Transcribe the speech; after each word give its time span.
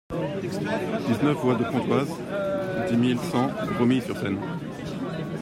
dix-neuf 1.11 1.37
voie 1.41 1.53
de 1.53 1.63
Pontoise, 1.63 2.09
dix 2.89 2.97
mille 2.97 3.19
cent 3.19 3.51
Romilly-sur-Seine 3.77 4.39